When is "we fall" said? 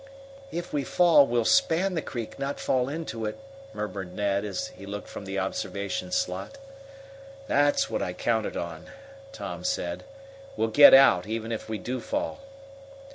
0.73-1.27